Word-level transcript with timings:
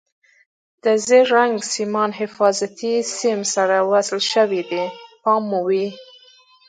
د 0.83 0.85
زیړ 1.05 1.25
رنګ 1.37 1.53
سیمان 1.73 2.11
حفاظتي 2.19 2.95
سیم 3.17 3.39
سره 3.55 3.75
وصل 3.91 4.19
شوي 4.31 4.61
دي 4.69 4.83
پام 5.23 5.41
مو 5.49 5.59
وي. 5.67 5.87